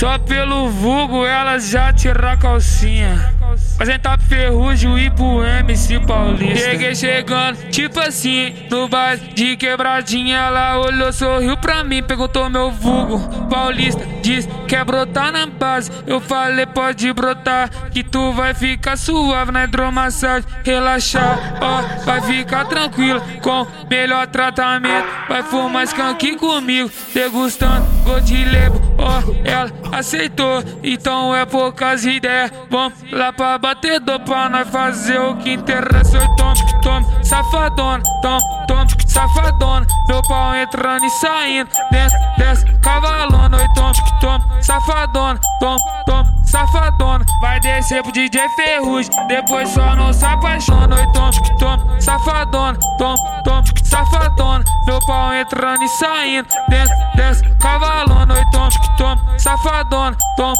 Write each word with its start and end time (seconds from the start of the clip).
Só 0.00 0.18
pelo 0.18 0.70
vulgo 0.70 1.26
elas 1.26 1.68
já 1.68 1.92
tirar 1.92 2.32
a 2.32 2.36
calcinha. 2.38 3.34
Apresentar 3.80 4.18
pro 4.18 4.26
Ferrugem 4.26 5.06
e 5.06 5.10
pro 5.10 5.42
MC 5.42 6.00
Paulista. 6.00 6.54
Cheguei 6.54 6.94
chegando, 6.94 7.56
tipo 7.70 7.98
assim, 7.98 8.54
no 8.70 8.86
baile 8.86 9.32
de 9.32 9.56
quebradinha. 9.56 10.36
Ela 10.36 10.78
olhou, 10.78 11.10
sorriu 11.10 11.56
pra 11.56 11.82
mim, 11.82 12.02
perguntou 12.02 12.50
meu 12.50 12.70
vulgo. 12.70 13.18
Paulista 13.48 14.06
diz 14.20 14.46
quer 14.68 14.84
brotar 14.84 15.32
na 15.32 15.46
base. 15.46 15.90
Eu 16.06 16.20
falei, 16.20 16.66
pode 16.66 17.10
brotar, 17.14 17.70
que 17.90 18.04
tu 18.04 18.32
vai 18.32 18.52
ficar 18.52 18.98
suave 18.98 19.50
na 19.50 19.64
hidromassagem. 19.64 20.46
Relaxar, 20.62 21.58
ó, 21.62 22.04
vai 22.04 22.20
ficar 22.20 22.66
tranquilo 22.66 23.22
com 23.40 23.66
melhor 23.88 24.26
tratamento. 24.26 25.06
Vai 25.26 25.42
fumar 25.42 25.84
skunk 25.84 26.36
comigo, 26.36 26.90
degustando 27.14 27.86
gosto 28.04 28.26
de 28.26 28.44
lebo, 28.44 28.80
ó, 28.98 29.22
ela 29.44 29.70
aceitou. 29.92 30.62
Então 30.82 31.34
é 31.34 31.46
poucas 31.46 32.04
ideias, 32.04 32.52
vamos 32.68 32.94
lá 33.10 33.32
pra 33.32 33.58
batedor 33.70 34.18
pra 34.20 34.48
nós 34.48 34.68
fazer 34.68 35.20
o 35.20 35.36
que 35.36 35.52
interessa. 35.52 36.18
Oi, 36.18 36.28
tom, 36.36 36.52
tom, 36.82 37.24
safadona, 37.24 38.02
tom, 38.20 38.38
tom, 38.66 38.84
safadona. 39.06 39.86
Meu 40.08 40.20
pau 40.22 40.54
entrando 40.56 41.04
e 41.04 41.10
saindo, 41.10 41.70
desce, 41.92 42.16
desce, 42.36 42.64
cavalona. 42.80 43.56
Oi, 43.56 43.68
tom, 43.74 43.92
tom, 44.20 44.40
safadona, 44.60 45.38
tom, 45.60 45.76
tom, 46.06 46.24
safadona. 46.44 47.24
Vai 47.40 47.60
descer 47.60 48.02
pro 48.02 48.12
DJ 48.12 48.40
Ferrugem, 48.56 49.26
depois 49.28 49.68
só 49.68 49.94
não 49.94 50.12
se 50.12 50.24
apaixona. 50.24 50.96
Oi, 50.96 51.06
tom, 51.12 51.30
tom, 51.58 52.00
safadona, 52.00 52.78
tom, 52.98 53.14
tom, 53.44 53.62
safadona. 53.84 54.64
Meu 54.86 54.98
pau 55.06 55.32
entrando 55.32 55.82
e 55.82 55.88
saindo, 55.88 56.48
desce, 56.68 56.92
desce, 57.14 57.54
cavalona. 57.60 58.34
Oi, 58.34 58.44
tom, 58.50 58.68
tom, 58.98 59.38
safadona, 59.38 60.16
tom, 60.36 60.54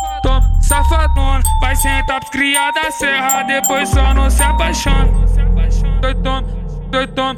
safadona. 0.70 1.42
Vai 1.60 1.74
sentar 1.74 2.20
pros 2.20 2.30
criados 2.30 2.80
da 2.80 2.90
serra, 2.90 3.43
depois 3.43 3.88
só 3.88 4.15
não 4.15 4.30
se 4.30 4.43
apaixona. 4.43 5.10
Oi, 6.04 6.15
tom, 6.15 7.37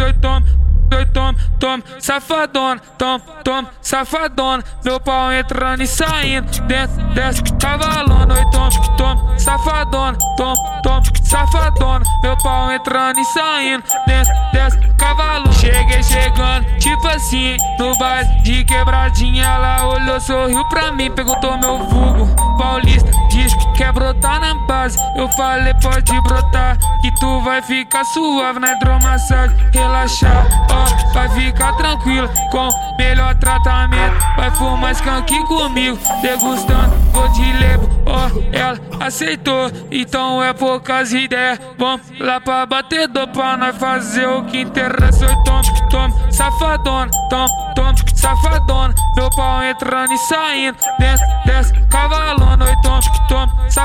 oi, 0.00 0.63
tom, 0.94 0.96
oi, 0.96 1.06
tom 1.06 1.24
oi, 1.26 1.34
tom, 1.34 1.34
tom, 1.58 1.82
safadona, 2.00 2.80
tom, 2.98 3.20
tom, 3.42 3.66
safadona. 3.80 4.62
Meu 4.84 5.00
pau 5.00 5.32
entrando 5.32 5.82
e 5.82 5.86
saindo, 5.86 6.50
dentro 6.66 7.02
dessa 7.14 7.42
cavalona, 7.60 8.34
oi, 8.34 8.50
tom, 8.50 8.68
tom, 8.96 9.38
safadona, 9.38 10.18
tom, 10.36 10.54
tom, 10.82 11.02
safadona. 11.22 12.04
Meu 12.22 12.36
pau 12.38 12.70
entrando 12.70 13.18
e 13.18 13.24
saindo, 13.24 13.84
dentro 14.06 14.32
dessa 14.52 14.78
cavalona. 14.98 15.52
Cheguei 15.52 16.02
chegando, 16.02 16.64
tipo 16.78 17.06
assim, 17.08 17.56
no 17.78 17.96
baile 17.96 18.42
de 18.42 18.64
quebradinha. 18.64 19.44
Ela 19.44 19.86
olhou, 19.86 20.20
sorriu 20.20 20.64
pra 20.68 20.92
mim, 20.92 21.10
perguntou 21.10 21.56
meu 21.58 21.78
vulgo. 21.78 22.28
Paulista 22.58 23.10
diz 23.30 23.54
que 23.54 23.72
quer 23.72 23.92
brotar 23.92 24.40
na 24.40 24.54
base. 24.84 24.98
Eu 25.16 25.28
falei, 25.28 25.74
pode 25.74 26.20
brotar, 26.22 26.76
que 27.00 27.10
tu 27.16 27.40
vai 27.40 27.62
ficar 27.62 28.04
suave 28.04 28.58
na 28.58 28.72
hidromassagem. 28.72 29.56
Relaxar, 29.72 30.46
ó, 30.70 31.12
vai 31.12 31.28
ficar 31.30 31.72
tranquilo 31.74 32.28
com 32.50 32.68
melhor 32.98 33.34
tratamento. 33.36 34.16
Vai 34.36 34.50
fumar 34.52 34.92
skunk 34.92 35.44
comigo, 35.46 35.98
degustando 36.22 37.04
gosto 37.12 37.34
de 37.34 37.52
lebo, 37.52 37.88
ó, 38.06 38.28
ela 38.52 38.78
aceitou. 39.00 39.70
Então 39.90 40.42
é 40.42 40.52
poucas 40.52 41.12
ideias, 41.12 41.58
vamos 41.78 42.02
lá 42.18 42.40
pra 42.40 42.66
batedor 42.66 43.28
pra 43.28 43.56
nós 43.56 43.76
fazer 43.76 44.26
o 44.26 44.44
que 44.44 44.60
interessa. 44.60 45.26
Oi, 45.26 45.36
tom, 45.44 45.60
tom, 45.88 46.30
safadona, 46.30 47.10
tom, 47.30 47.46
tom, 47.74 47.94
safadona. 48.14 48.94
Meu 49.16 49.30
pau 49.30 49.62
entrando 49.62 50.12
e 50.12 50.18
saindo, 50.18 50.76
dentro 50.98 51.26
dessa 51.46 51.72
cavalona. 51.86 52.23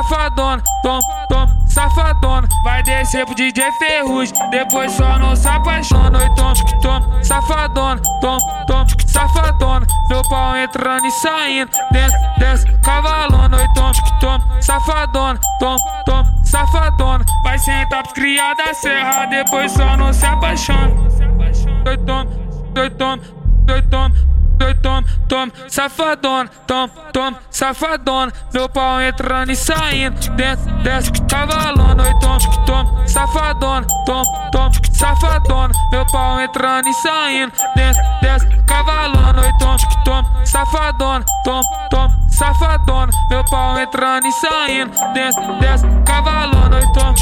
Safadona, 0.10 0.64
tom, 0.82 1.00
tom, 1.30 1.48
safadona. 1.68 2.48
Vai 2.64 2.82
descer 2.82 3.28
pro 3.28 3.36
DJ 3.36 3.72
Ferrugem, 3.74 4.50
depois 4.50 4.92
só 4.94 5.20
não 5.20 5.36
se 5.36 5.48
apaixona. 5.48 6.18
Oi, 6.18 6.30
tom, 6.36 6.52
tom, 6.82 7.24
safadona, 7.24 8.02
tom, 8.20 8.40
tom, 8.66 8.86
safadona. 9.06 9.86
Meu 10.10 10.24
pau 10.24 10.56
entrando 10.56 11.06
e 11.06 11.12
saindo, 11.12 11.72
dentro 11.92 12.18
dessa 12.40 12.66
cavalona. 12.80 13.56
Oi, 13.56 13.68
tom, 13.76 13.92
tom, 14.20 14.62
safadona, 14.62 15.40
tom, 15.60 15.76
tom, 16.08 16.24
safadona. 16.44 17.24
Vai 17.44 17.60
sentar 17.60 18.02
pros 18.02 18.14
criados 18.14 18.66
da 18.66 18.74
serra, 18.74 19.28
depois 19.28 19.72
só 19.72 19.96
não 19.96 20.12
se 20.12 20.26
apaixona. 20.26 20.92
Oi, 21.86 21.98
tom, 21.98 22.26
oi, 22.76 22.90
tom, 22.90 23.20
oi, 23.72 23.82
tom. 23.84 24.29
Oi, 24.62 24.74
tom, 24.76 25.04
tom, 25.28 25.50
safadona, 25.70 26.50
tom, 26.68 26.90
tom, 27.14 27.36
safadona. 27.50 28.32
Meu 28.54 28.68
pau 28.68 29.00
entrando 29.00 29.52
e 29.52 29.56
saindo 29.56 30.20
dentro 30.36 30.66
dessa 30.84 31.12
cavalona. 31.30 32.04
Oi, 32.04 32.20
tom, 32.20 32.38
tom, 32.66 33.08
safadona, 33.08 33.88
tom, 34.06 34.24
tom, 34.52 34.72
safadona. 34.92 35.74
Meu 35.92 36.06
pau 36.08 36.40
entrando 36.42 36.88
e 36.88 36.94
saindo 36.94 37.54
dentro 37.76 38.04
dessa 38.22 38.46
cavalona. 38.68 39.42
Oi, 39.42 39.54
tom, 39.60 39.76
tom, 40.04 40.46
safadona, 40.46 41.26
tom, 41.46 41.62
tom, 41.90 42.10
safadona. 42.30 43.12
Meu 43.30 43.44
pau 43.46 43.80
entrando 43.80 44.28
e 44.28 44.32
saindo 44.34 44.92
dentro 45.14 45.60
dessa 45.60 45.88
cavalona. 46.06 46.76
Oi, 46.76 46.94
tom, 46.94 47.14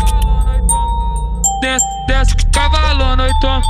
dentro 1.62 1.88
dessa 2.08 2.36
cavalona. 2.52 3.24
Oi, 3.24 3.34
tom. 3.42 3.62